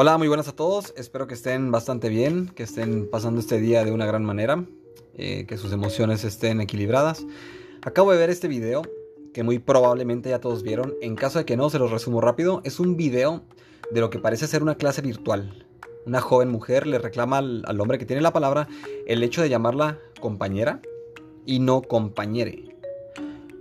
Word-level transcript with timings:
Hola, 0.00 0.16
muy 0.16 0.28
buenas 0.28 0.46
a 0.46 0.54
todos. 0.54 0.94
Espero 0.96 1.26
que 1.26 1.34
estén 1.34 1.72
bastante 1.72 2.08
bien, 2.08 2.52
que 2.54 2.62
estén 2.62 3.10
pasando 3.10 3.40
este 3.40 3.58
día 3.58 3.84
de 3.84 3.90
una 3.90 4.06
gran 4.06 4.22
manera, 4.24 4.64
eh, 5.14 5.44
que 5.48 5.56
sus 5.56 5.72
emociones 5.72 6.22
estén 6.22 6.60
equilibradas. 6.60 7.26
Acabo 7.82 8.12
de 8.12 8.18
ver 8.18 8.30
este 8.30 8.46
video 8.46 8.82
que 9.34 9.42
muy 9.42 9.58
probablemente 9.58 10.30
ya 10.30 10.40
todos 10.40 10.62
vieron. 10.62 10.94
En 11.00 11.16
caso 11.16 11.40
de 11.40 11.44
que 11.44 11.56
no, 11.56 11.68
se 11.68 11.80
los 11.80 11.90
resumo 11.90 12.20
rápido. 12.20 12.60
Es 12.62 12.78
un 12.78 12.96
video 12.96 13.42
de 13.90 14.00
lo 14.00 14.08
que 14.08 14.20
parece 14.20 14.46
ser 14.46 14.62
una 14.62 14.76
clase 14.76 15.02
virtual. 15.02 15.66
Una 16.06 16.20
joven 16.20 16.48
mujer 16.48 16.86
le 16.86 17.00
reclama 17.00 17.38
al, 17.38 17.64
al 17.66 17.80
hombre 17.80 17.98
que 17.98 18.06
tiene 18.06 18.22
la 18.22 18.32
palabra 18.32 18.68
el 19.08 19.24
hecho 19.24 19.42
de 19.42 19.48
llamarla 19.48 19.98
compañera 20.20 20.80
y 21.44 21.58
no 21.58 21.82
compañere. 21.82 22.67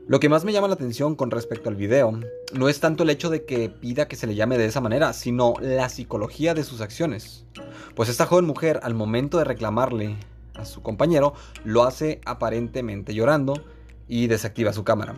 Lo 0.07 0.21
que 0.21 0.29
más 0.29 0.45
me 0.45 0.53
llama 0.53 0.69
la 0.69 0.75
atención 0.75 1.15
con 1.15 1.31
respecto 1.31 1.67
al 1.67 1.75
video 1.75 2.17
no 2.53 2.69
es 2.69 2.79
tanto 2.79 3.03
el 3.03 3.09
hecho 3.09 3.29
de 3.29 3.43
que 3.43 3.69
pida 3.69 4.07
que 4.07 4.15
se 4.15 4.25
le 4.25 4.35
llame 4.35 4.57
de 4.57 4.65
esa 4.65 4.79
manera, 4.79 5.11
sino 5.11 5.55
la 5.59 5.89
psicología 5.89 6.53
de 6.53 6.63
sus 6.63 6.79
acciones. 6.79 7.45
Pues 7.93 8.07
esta 8.07 8.25
joven 8.25 8.45
mujer, 8.45 8.79
al 8.83 8.93
momento 8.93 9.37
de 9.37 9.43
reclamarle 9.43 10.15
a 10.53 10.63
su 10.63 10.81
compañero, 10.81 11.33
lo 11.65 11.83
hace 11.83 12.21
aparentemente 12.23 13.13
llorando 13.13 13.61
y 14.07 14.27
desactiva 14.27 14.71
su 14.71 14.85
cámara. 14.85 15.15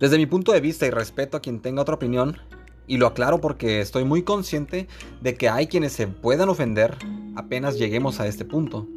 Desde 0.00 0.16
mi 0.16 0.24
punto 0.24 0.52
de 0.52 0.60
vista 0.60 0.86
y 0.86 0.90
respeto 0.90 1.36
a 1.36 1.40
quien 1.40 1.60
tenga 1.60 1.82
otra 1.82 1.96
opinión, 1.96 2.38
y 2.86 2.96
lo 2.96 3.06
aclaro 3.06 3.38
porque 3.40 3.80
estoy 3.80 4.04
muy 4.04 4.22
consciente 4.22 4.88
de 5.20 5.34
que 5.34 5.50
hay 5.50 5.66
quienes 5.66 5.92
se 5.92 6.06
puedan 6.06 6.48
ofender 6.48 6.96
apenas 7.36 7.78
lleguemos 7.78 8.18
a 8.18 8.26
este 8.26 8.46
punto. 8.46 8.88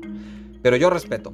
Pero 0.64 0.78
yo 0.78 0.90
respeto, 0.90 1.34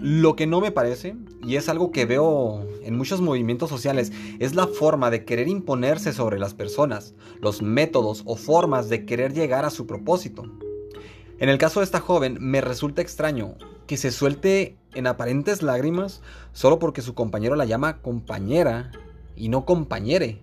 lo 0.00 0.36
que 0.36 0.46
no 0.46 0.60
me 0.60 0.70
parece, 0.70 1.16
y 1.42 1.56
es 1.56 1.68
algo 1.68 1.90
que 1.90 2.04
veo 2.04 2.66
en 2.82 2.96
muchos 2.96 3.20
movimientos 3.20 3.70
sociales, 3.70 4.12
es 4.38 4.54
la 4.54 4.66
forma 4.66 5.10
de 5.10 5.24
querer 5.24 5.48
imponerse 5.48 6.12
sobre 6.12 6.38
las 6.38 6.54
personas, 6.54 7.14
los 7.40 7.62
métodos 7.62 8.22
o 8.26 8.36
formas 8.36 8.88
de 8.88 9.04
querer 9.04 9.32
llegar 9.32 9.64
a 9.64 9.70
su 9.70 9.86
propósito. 9.86 10.44
En 11.38 11.48
el 11.48 11.58
caso 11.58 11.80
de 11.80 11.84
esta 11.84 12.00
joven, 12.00 12.38
me 12.40 12.60
resulta 12.60 13.02
extraño 13.02 13.56
que 13.86 13.96
se 13.96 14.10
suelte 14.10 14.76
en 14.94 15.06
aparentes 15.06 15.62
lágrimas 15.62 16.22
solo 16.52 16.78
porque 16.78 17.02
su 17.02 17.14
compañero 17.14 17.56
la 17.56 17.66
llama 17.66 18.00
compañera 18.00 18.90
y 19.36 19.48
no 19.48 19.64
compañere. 19.64 20.40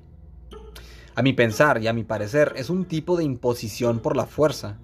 A 1.15 1.21
mi 1.21 1.33
pensar 1.33 1.81
y 1.81 1.87
a 1.87 1.93
mi 1.93 2.03
parecer 2.03 2.53
es 2.55 2.69
un 2.69 2.85
tipo 2.85 3.17
de 3.17 3.23
imposición 3.23 3.99
por 3.99 4.15
la 4.15 4.25
fuerza. 4.25 4.77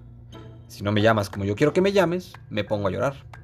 Si 0.68 0.82
no 0.82 0.92
me 0.92 1.02
llamas 1.02 1.30
como 1.30 1.44
yo 1.44 1.56
quiero 1.56 1.72
que 1.72 1.80
me 1.80 1.92
llames, 1.92 2.32
me 2.50 2.64
pongo 2.64 2.88
a 2.88 2.90
llorar. 2.90 3.39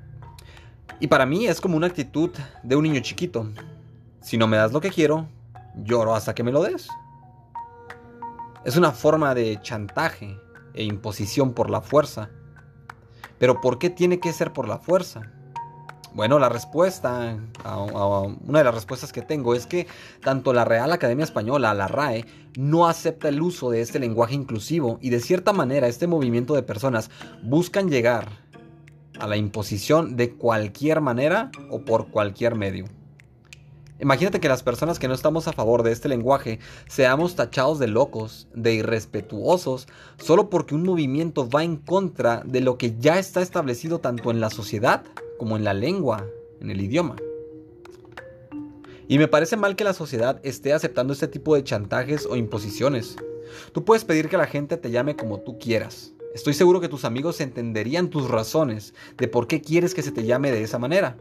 Y 0.99 1.09
para 1.09 1.27
mí 1.27 1.47
es 1.47 1.61
como 1.61 1.77
una 1.77 1.87
actitud 1.87 2.31
de 2.63 2.77
un 2.77 2.85
niño 2.85 3.01
chiquito. 3.01 3.51
Si 4.21 4.39
no 4.39 4.47
me 4.47 4.57
das 4.57 4.73
lo 4.73 4.81
que 4.81 4.91
quiero, 4.91 5.29
lloro 5.77 6.15
hasta 6.15 6.35
que 6.35 6.43
me 6.43 6.53
lo 6.53 6.63
des. 6.63 6.89
Es 8.65 8.77
una 8.77 8.93
forma 8.93 9.35
de 9.35 9.61
chantaje 9.61 10.39
e 10.75 10.85
imposición 10.85 11.53
por 11.53 11.71
la 11.71 11.83
fuerza. 11.83 12.31
Pero 13.39 13.61
¿por 13.61 13.79
qué 13.79 13.91
tiene 13.91 14.21
que 14.21 14.33
ser 14.33 14.53
por 14.53 14.67
la 14.67 14.79
fuerza? 14.79 15.31
Bueno, 16.15 16.39
la 16.39 16.49
respuesta, 16.49 17.37
una 18.47 18.59
de 18.59 18.65
las 18.65 18.75
respuestas 18.75 19.13
que 19.13 19.21
tengo 19.21 19.55
es 19.55 19.67
que 19.67 19.87
tanto 20.25 20.55
la 20.55 20.65
Real 20.65 20.91
Academia 20.91 21.25
Española, 21.25 21.75
la 21.75 21.89
RAE, 21.89 22.25
no 22.57 22.89
acepta 22.89 23.29
el 23.29 23.43
uso 23.43 23.69
de 23.69 23.83
este 23.83 23.99
lenguaje 23.99 24.35
inclusivo 24.35 24.99
y 25.03 25.11
de 25.11 25.21
cierta 25.21 25.53
manera 25.53 25.89
este 25.89 26.07
movimiento 26.07 26.55
de 26.55 26.63
personas 26.63 27.11
buscan 27.43 27.91
llegar 27.91 28.31
a 29.19 29.27
la 29.27 29.37
imposición 29.37 30.17
de 30.17 30.33
cualquier 30.33 31.01
manera 31.01 31.51
o 31.71 31.81
por 31.81 32.09
cualquier 32.09 32.55
medio. 32.55 32.87
Imagínate 33.99 34.41
que 34.41 34.49
las 34.49 34.63
personas 34.63 34.99
que 34.99 35.09
no 35.09 35.15
estamos 35.15 35.49
a 35.49 35.53
favor 35.53 35.83
de 35.83 35.91
este 35.91 36.09
lenguaje 36.09 36.59
seamos 36.87 37.35
tachados 37.35 37.79
de 37.79 37.87
locos, 37.87 38.47
de 38.55 38.75
irrespetuosos, 38.75 39.89
solo 40.19 40.51
porque 40.51 40.75
un 40.75 40.83
movimiento 40.83 41.49
va 41.49 41.65
en 41.65 41.77
contra 41.77 42.43
de 42.45 42.61
lo 42.61 42.77
que 42.77 42.95
ya 42.99 43.19
está 43.19 43.41
establecido 43.41 43.99
tanto 43.99 44.31
en 44.31 44.41
la 44.41 44.51
sociedad 44.51 45.03
como 45.39 45.57
en 45.57 45.65
la 45.65 45.73
lengua, 45.73 46.27
en 46.61 46.71
el 46.71 46.83
idioma. 46.83 47.17
Y 49.09 49.19
me 49.19 49.29
parece 49.29 49.57
mal 49.57 49.77
que 49.77 49.85
la 49.85 49.95
sociedad 49.95 50.41
esté 50.43 50.75
aceptando 50.75 51.15
este 51.15 51.29
tipo 51.29 51.55
de 51.55 51.65
chantajes 51.65 52.27
o 52.27 52.37
imposiciones. 52.37 53.17
Tú 53.73 53.85
puedes 53.85 54.05
pedir 54.05 54.29
que 54.29 54.37
la 54.37 54.47
gente 54.47 54.77
te 54.77 54.91
llame 54.91 55.17
como 55.17 55.41
tú 55.41 55.59
quieras, 55.59 56.13
Estoy 56.37 56.53
seguro 56.53 56.83
que 56.83 56.91
tus 56.91 57.07
amigos 57.07 57.41
entenderían 57.41 58.11
tus 58.11 58.29
razones 58.29 58.93
de 59.17 59.27
por 59.27 59.47
qué 59.47 59.63
quieres 59.63 59.95
que 59.95 60.03
se 60.03 60.13
te 60.13 60.27
llame 60.27 60.51
de 60.51 60.63
esa 60.63 60.79
manera. 60.79 61.17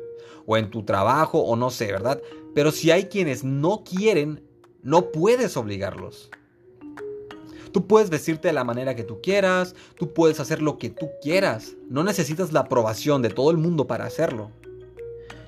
O 0.46 0.58
en 0.58 0.70
tu 0.70 0.84
trabajo 0.84 1.40
o 1.40 1.56
no 1.56 1.70
sé, 1.70 1.90
¿verdad? 1.90 2.22
Pero 2.54 2.74
si 2.74 2.92
hay 2.92 3.06
quienes 3.06 3.46
no 3.46 3.86
quieren, 3.86 4.44
no 4.84 5.12
puedes 5.12 5.56
obligarlos. 5.56 6.30
Tú 7.72 7.88
puedes 7.88 8.10
vestirte 8.10 8.50
de 8.50 8.54
la 8.56 8.66
manera 8.66 8.94
que 8.94 9.06
tú 9.06 9.22
quieras, 9.22 9.74
tú 9.98 10.14
puedes 10.14 10.42
hacer 10.42 10.62
lo 10.62 10.78
que 10.78 10.90
tú 10.90 11.10
quieras. 11.22 11.78
No 11.90 12.04
necesitas 12.04 12.52
la 12.52 12.60
aprobación 12.60 13.22
de 13.22 13.30
todo 13.30 13.52
el 13.52 13.58
mundo 13.58 13.88
para 13.88 14.04
hacerlo. 14.04 14.52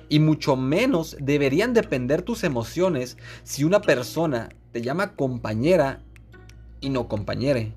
Y 0.08 0.18
mucho 0.18 0.56
menos 0.56 1.14
deberían 1.20 1.74
depender 1.74 2.22
tus 2.22 2.42
emociones 2.42 3.18
si 3.42 3.64
una 3.64 3.82
persona 3.82 4.48
te 4.72 4.80
llama 4.80 5.14
compañera 5.14 6.02
y 6.80 6.88
no 6.88 7.06
compañere. 7.06 7.74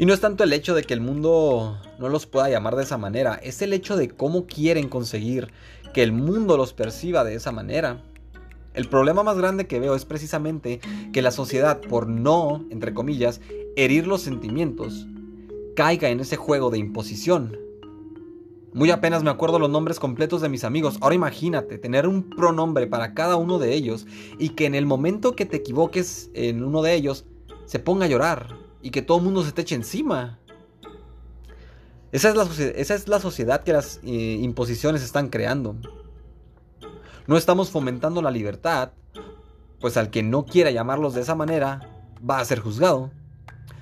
Y 0.00 0.06
no 0.06 0.14
es 0.14 0.20
tanto 0.20 0.44
el 0.44 0.52
hecho 0.52 0.76
de 0.76 0.84
que 0.84 0.94
el 0.94 1.00
mundo 1.00 1.76
no 1.98 2.08
los 2.08 2.26
pueda 2.26 2.48
llamar 2.48 2.76
de 2.76 2.84
esa 2.84 2.96
manera, 2.96 3.34
es 3.42 3.62
el 3.62 3.72
hecho 3.72 3.96
de 3.96 4.08
cómo 4.08 4.46
quieren 4.46 4.88
conseguir 4.88 5.48
que 5.92 6.04
el 6.04 6.12
mundo 6.12 6.56
los 6.56 6.72
perciba 6.72 7.24
de 7.24 7.34
esa 7.34 7.50
manera. 7.50 8.04
El 8.74 8.88
problema 8.88 9.24
más 9.24 9.36
grande 9.36 9.66
que 9.66 9.80
veo 9.80 9.96
es 9.96 10.04
precisamente 10.04 10.80
que 11.12 11.20
la 11.20 11.32
sociedad, 11.32 11.80
por 11.80 12.06
no, 12.06 12.64
entre 12.70 12.94
comillas, 12.94 13.40
herir 13.74 14.06
los 14.06 14.22
sentimientos, 14.22 15.08
caiga 15.74 16.10
en 16.10 16.20
ese 16.20 16.36
juego 16.36 16.70
de 16.70 16.78
imposición. 16.78 17.58
Muy 18.72 18.92
apenas 18.92 19.24
me 19.24 19.30
acuerdo 19.30 19.58
los 19.58 19.70
nombres 19.70 19.98
completos 19.98 20.40
de 20.42 20.48
mis 20.48 20.62
amigos. 20.62 20.98
Ahora 21.00 21.16
imagínate 21.16 21.76
tener 21.76 22.06
un 22.06 22.30
pronombre 22.30 22.86
para 22.86 23.14
cada 23.14 23.34
uno 23.34 23.58
de 23.58 23.74
ellos 23.74 24.06
y 24.38 24.50
que 24.50 24.66
en 24.66 24.76
el 24.76 24.86
momento 24.86 25.34
que 25.34 25.44
te 25.44 25.56
equivoques 25.56 26.30
en 26.34 26.62
uno 26.62 26.82
de 26.82 26.94
ellos 26.94 27.24
se 27.64 27.80
ponga 27.80 28.04
a 28.04 28.08
llorar 28.08 28.67
y 28.82 28.90
que 28.90 29.02
todo 29.02 29.18
el 29.18 29.24
mundo 29.24 29.44
se 29.44 29.52
te 29.52 29.62
eche 29.62 29.74
encima. 29.74 30.38
Esa 32.10 32.30
es 32.30 32.36
la, 32.36 32.48
esa 32.76 32.94
es 32.94 33.08
la 33.08 33.20
sociedad 33.20 33.62
que 33.62 33.72
las 33.72 34.00
eh, 34.02 34.38
imposiciones 34.40 35.02
están 35.02 35.28
creando. 35.28 35.76
No 37.26 37.36
estamos 37.36 37.70
fomentando 37.70 38.22
la 38.22 38.30
libertad, 38.30 38.92
pues 39.80 39.96
al 39.96 40.10
que 40.10 40.22
no 40.22 40.46
quiera 40.46 40.70
llamarlos 40.70 41.14
de 41.14 41.20
esa 41.20 41.34
manera 41.34 41.80
va 42.28 42.38
a 42.38 42.44
ser 42.44 42.60
juzgado. 42.60 43.10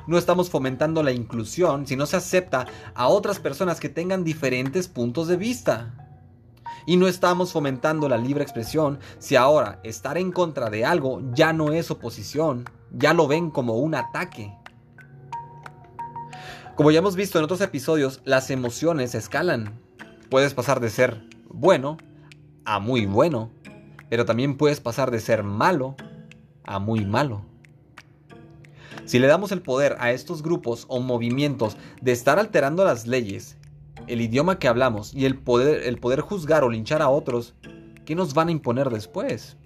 No 0.07 0.19
estamos 0.19 0.51
fomentando 0.51 1.03
la 1.03 1.13
inclusión 1.13 1.87
si 1.87 1.97
no 1.97 2.07
se 2.07 2.17
acepta 2.17 2.67
a 2.95 3.09
otras 3.09 3.39
personas 3.39 3.81
que 3.81 3.89
tengan 3.89 4.25
diferentes 4.25 4.89
puntos 4.89 5.29
de 5.29 5.37
vista. 5.37 5.95
Y 6.87 6.97
no 6.97 7.09
estamos 7.09 7.53
fomentando 7.53 8.09
la 8.09 8.17
libre 8.17 8.45
expresión 8.45 9.01
si 9.19 9.35
ahora 9.35 9.81
estar 9.83 10.19
en 10.19 10.31
contra 10.31 10.71
de 10.71 10.85
algo 10.85 11.21
ya 11.33 11.53
no 11.53 11.73
es 11.73 11.91
oposición, 11.91 12.65
ya 12.93 13.15
lo 13.15 13.27
ven 13.27 13.51
como 13.51 13.75
un 13.75 13.95
ataque. 13.97 14.53
Como 16.77 16.91
ya 16.91 16.99
hemos 16.99 17.17
visto 17.17 17.39
en 17.39 17.45
otros 17.45 17.63
episodios, 17.63 18.21
las 18.27 18.51
emociones 18.51 19.15
escalan. 19.15 19.81
Puedes 20.29 20.53
pasar 20.53 20.79
de 20.79 20.91
ser 20.91 21.23
bueno 21.49 21.97
a 22.67 22.81
muy 22.81 23.07
bueno, 23.07 23.51
pero 24.11 24.27
también 24.27 24.59
puedes 24.59 24.79
pasar 24.81 25.11
de 25.11 25.21
ser 25.21 25.43
malo 25.43 25.97
a 26.65 26.79
muy 26.79 27.07
malo. 27.07 27.47
Si 29.07 29.19
le 29.19 29.27
damos 29.27 29.53
el 29.53 29.63
poder 29.63 29.97
a 30.01 30.13
estos 30.13 30.43
grupos 30.43 30.85
o 30.89 31.01
movimientos 31.01 31.79
de 32.03 32.13
estar 32.13 32.39
alterando 32.39 32.85
las 32.85 33.07
leyes, 33.07 33.57
el 34.07 34.21
idioma 34.21 34.59
que 34.59 34.69
hablamos 34.69 35.15
y 35.15 35.25
el 35.25 35.39
poder, 35.39 35.85
el 35.85 35.97
poder 35.97 36.21
juzgar 36.21 36.63
o 36.63 36.69
linchar 36.69 37.01
a 37.01 37.09
otros, 37.09 37.55
¿qué 38.05 38.15
nos 38.15 38.35
van 38.35 38.49
a 38.49 38.53
imponer 38.53 38.91
después? 38.91 39.57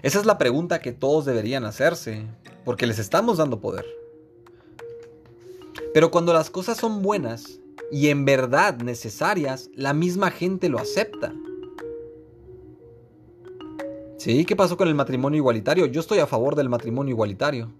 Esa 0.00 0.20
es 0.20 0.24
la 0.24 0.38
pregunta 0.38 0.80
que 0.80 0.92
todos 0.92 1.26
deberían 1.26 1.66
hacerse, 1.66 2.24
porque 2.64 2.86
les 2.86 2.98
estamos 2.98 3.36
dando 3.36 3.60
poder. 3.60 3.99
Pero 5.92 6.10
cuando 6.10 6.32
las 6.32 6.50
cosas 6.50 6.78
son 6.78 7.02
buenas 7.02 7.60
y 7.90 8.08
en 8.08 8.24
verdad 8.24 8.78
necesarias, 8.78 9.70
la 9.74 9.92
misma 9.92 10.30
gente 10.30 10.68
lo 10.68 10.78
acepta. 10.78 11.34
¿Sí? 14.16 14.44
¿Qué 14.44 14.54
pasó 14.54 14.76
con 14.76 14.86
el 14.86 14.94
matrimonio 14.94 15.38
igualitario? 15.38 15.86
Yo 15.86 16.00
estoy 16.00 16.18
a 16.18 16.26
favor 16.26 16.54
del 16.54 16.68
matrimonio 16.68 17.12
igualitario. 17.12 17.72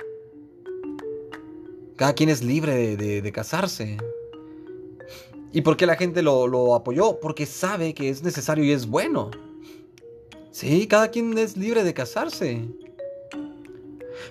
Cada 1.97 2.15
quien 2.15 2.31
es 2.31 2.43
libre 2.43 2.97
de, 2.97 3.33
casarse. 3.33 3.99
¿Y 5.53 5.61
por 5.61 5.77
qué 5.77 5.87
la 5.87 5.97
gente 5.97 6.23
lo, 6.23 6.47
lo 6.49 6.75
apoyó? 6.75 7.21
Porque 7.21 7.45
sabe 7.47 7.95
que 7.95 8.09
es 8.09 8.23
necesario 8.23 8.65
y 8.65 8.73
es 8.73 8.87
bueno. 8.87 9.31
Sí, 10.51 10.89
cada 10.89 11.11
quien 11.11 11.37
es 11.39 11.57
libre 11.57 11.85
de 11.85 11.95
casarse. 11.95 12.65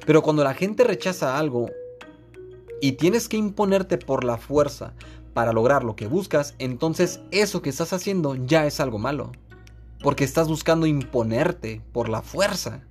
Pero 0.06 0.22
cuando 0.24 0.44
la 0.44 0.56
gente 0.56 0.84
rechaza 0.84 1.38
algo 1.38 1.70
y 2.81 2.94
tienes 2.94 3.28
que 3.28 3.38
imponerte 3.38 3.98
por 3.98 4.24
la 4.24 4.38
fuerza 4.38 4.94
para 5.34 5.54
lograr 5.54 5.84
lo 5.84 5.96
que 5.96 6.08
buscas, 6.08 6.56
entonces 6.60 7.22
eso 7.31 7.62
que 7.62 7.70
estás 7.70 7.94
haciendo 7.94 8.36
ya 8.36 8.66
es 8.66 8.80
algo 8.80 8.98
malo. 8.98 9.31
Porque 10.02 10.24
estás 10.24 10.48
buscando 10.48 10.86
imponerte 10.86 11.81
por 11.92 12.10
la 12.10 12.22
fuerza. 12.22 12.81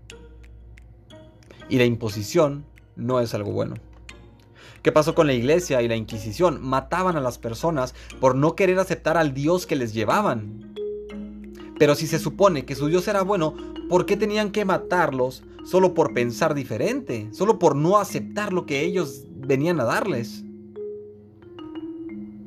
Y 1.69 1.79
la 1.79 1.85
imposición 1.85 2.65
no 2.97 3.21
es 3.21 3.35
algo 3.35 3.53
bueno. 3.53 3.77
¿Qué 4.83 4.93
pasó 4.93 5.15
con 5.15 5.27
la 5.27 5.33
iglesia 5.33 5.83
y 5.83 5.89
la 5.89 5.97
Inquisición? 5.97 6.63
Mataban 6.63 7.17
a 7.17 7.21
las 7.21 7.39
personas 7.39 7.95
por 8.21 8.35
no 8.35 8.55
querer 8.55 8.79
aceptar 8.79 9.17
al 9.17 9.35
Dios 9.35 9.67
que 9.67 9.77
les 9.77 9.93
llevaban. 9.93 10.75
Pero 11.79 11.95
si 11.95 12.07
se 12.07 12.19
supone 12.19 12.65
que 12.65 12.75
su 12.75 12.87
Dios 12.87 13.07
era 13.09 13.23
bueno, 13.23 13.55
¿por 13.89 14.07
qué 14.07 14.17
tenían 14.17 14.51
que 14.51 14.65
matarlos 14.65 15.45
solo 15.65 15.95
por 15.95 16.15
pensar 16.15 16.55
diferente? 16.55 17.29
Solo 17.33 17.59
por 17.59 17.77
no 17.77 17.99
aceptar 17.99 18.53
lo 18.53 18.67
que 18.67 18.83
ellos 18.83 19.28
venían 19.49 19.81
a 19.81 19.85
darles. 19.85 20.45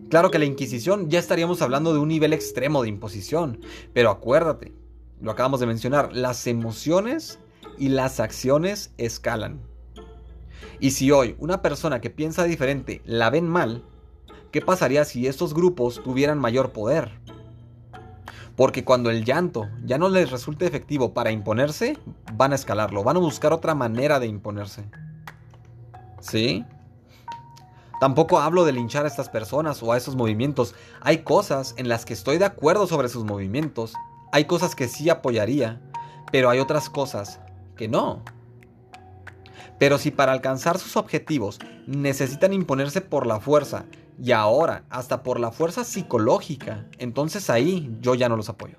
Claro 0.09 0.29
que 0.29 0.39
la 0.39 0.45
Inquisición 0.45 1.09
ya 1.09 1.19
estaríamos 1.19 1.61
hablando 1.61 1.93
de 1.93 1.99
un 1.99 2.09
nivel 2.09 2.31
extremo 2.31 2.83
de 2.83 2.89
imposición, 2.89 3.59
pero 3.93 4.11
acuérdate, 4.11 4.71
lo 5.19 5.31
acabamos 5.31 5.59
de 5.59 5.65
mencionar, 5.65 6.15
las 6.15 6.45
emociones 6.47 7.39
y 7.77 7.89
las 7.89 8.19
acciones 8.19 8.93
escalan. 8.97 9.59
Y 10.79 10.91
si 10.91 11.11
hoy 11.11 11.35
una 11.39 11.61
persona 11.61 12.01
que 12.01 12.09
piensa 12.09 12.43
diferente 12.43 13.01
la 13.05 13.29
ven 13.29 13.47
mal, 13.47 13.83
¿qué 14.51 14.61
pasaría 14.61 15.05
si 15.05 15.27
estos 15.27 15.53
grupos 15.53 16.03
tuvieran 16.03 16.37
mayor 16.37 16.71
poder? 16.71 17.11
Porque 18.55 18.83
cuando 18.83 19.09
el 19.09 19.23
llanto 19.23 19.69
ya 19.85 19.97
no 19.97 20.09
les 20.09 20.29
resulte 20.29 20.67
efectivo 20.67 21.13
para 21.13 21.31
imponerse, 21.31 21.97
van 22.33 22.51
a 22.51 22.55
escalarlo, 22.55 23.03
van 23.03 23.17
a 23.17 23.21
buscar 23.21 23.53
otra 23.53 23.73
manera 23.73 24.19
de 24.19 24.27
imponerse. 24.27 24.83
¿Sí? 26.19 26.65
Tampoco 28.01 28.39
hablo 28.39 28.65
de 28.65 28.71
linchar 28.71 29.05
a 29.05 29.07
estas 29.07 29.29
personas 29.29 29.83
o 29.83 29.91
a 29.91 29.97
esos 29.97 30.15
movimientos. 30.15 30.73
Hay 31.01 31.19
cosas 31.19 31.75
en 31.77 31.87
las 31.87 32.03
que 32.03 32.13
estoy 32.13 32.39
de 32.39 32.45
acuerdo 32.45 32.87
sobre 32.87 33.09
sus 33.09 33.25
movimientos. 33.25 33.93
Hay 34.31 34.45
cosas 34.45 34.73
que 34.73 34.87
sí 34.87 35.07
apoyaría, 35.11 35.79
pero 36.31 36.49
hay 36.49 36.57
otras 36.57 36.89
cosas 36.89 37.39
que 37.77 37.87
no. 37.87 38.23
Pero 39.77 39.99
si 39.99 40.09
para 40.09 40.31
alcanzar 40.31 40.79
sus 40.79 40.97
objetivos 40.97 41.59
necesitan 41.85 42.53
imponerse 42.53 43.01
por 43.01 43.27
la 43.27 43.39
fuerza 43.39 43.85
y 44.19 44.31
ahora 44.31 44.83
hasta 44.89 45.21
por 45.21 45.39
la 45.39 45.51
fuerza 45.51 45.83
psicológica, 45.83 46.87
entonces 46.97 47.51
ahí 47.51 47.95
yo 48.01 48.15
ya 48.15 48.29
no 48.29 48.35
los 48.35 48.49
apoyo. 48.49 48.77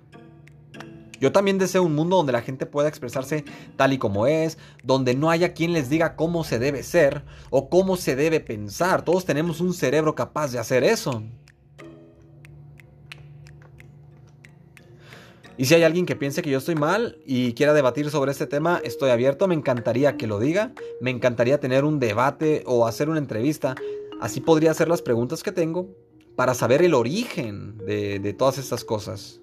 Yo 1.22 1.30
también 1.30 1.56
deseo 1.56 1.84
un 1.84 1.94
mundo 1.94 2.16
donde 2.16 2.32
la 2.32 2.42
gente 2.42 2.66
pueda 2.66 2.88
expresarse 2.88 3.44
tal 3.76 3.92
y 3.92 3.98
como 3.98 4.26
es, 4.26 4.58
donde 4.82 5.14
no 5.14 5.30
haya 5.30 5.54
quien 5.54 5.72
les 5.72 5.88
diga 5.88 6.16
cómo 6.16 6.42
se 6.42 6.58
debe 6.58 6.82
ser 6.82 7.22
o 7.48 7.68
cómo 7.68 7.96
se 7.96 8.16
debe 8.16 8.40
pensar. 8.40 9.04
Todos 9.04 9.24
tenemos 9.24 9.60
un 9.60 9.72
cerebro 9.72 10.16
capaz 10.16 10.50
de 10.50 10.58
hacer 10.58 10.82
eso. 10.82 11.22
Y 15.56 15.66
si 15.66 15.74
hay 15.74 15.84
alguien 15.84 16.06
que 16.06 16.16
piense 16.16 16.42
que 16.42 16.50
yo 16.50 16.58
estoy 16.58 16.74
mal 16.74 17.16
y 17.24 17.52
quiera 17.52 17.72
debatir 17.72 18.10
sobre 18.10 18.32
este 18.32 18.48
tema, 18.48 18.80
estoy 18.82 19.10
abierto, 19.10 19.46
me 19.46 19.54
encantaría 19.54 20.16
que 20.16 20.26
lo 20.26 20.40
diga, 20.40 20.72
me 21.00 21.12
encantaría 21.12 21.60
tener 21.60 21.84
un 21.84 22.00
debate 22.00 22.64
o 22.66 22.84
hacer 22.84 23.08
una 23.08 23.20
entrevista. 23.20 23.76
Así 24.20 24.40
podría 24.40 24.72
hacer 24.72 24.88
las 24.88 25.02
preguntas 25.02 25.44
que 25.44 25.52
tengo 25.52 25.86
para 26.34 26.54
saber 26.54 26.82
el 26.82 26.94
origen 26.94 27.78
de, 27.78 28.34
todas 28.36 28.58
estas 28.58 28.82
cosas. 28.84 29.40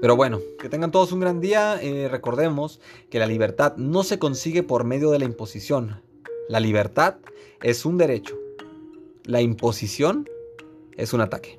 Pero 0.00 0.16
bueno, 0.16 0.40
que 0.58 0.68
tengan 0.68 0.90
todos 0.90 1.12
un 1.12 1.20
gran 1.20 1.40
día. 1.40 1.78
Eh, 1.82 2.08
recordemos 2.08 2.80
que 3.10 3.18
la 3.18 3.26
libertad 3.26 3.76
no 3.76 4.02
se 4.02 4.18
consigue 4.18 4.62
por 4.62 4.84
medio 4.84 5.10
de 5.10 5.18
la 5.18 5.26
imposición. 5.26 6.00
La 6.48 6.58
libertad 6.58 7.16
es 7.62 7.84
un 7.84 7.98
derecho. 7.98 8.38
La 9.24 9.42
imposición 9.42 10.28
es 10.96 11.12
un 11.12 11.20
ataque. 11.20 11.56